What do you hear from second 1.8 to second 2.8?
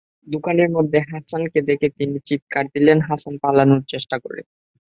তিনি চিৎকার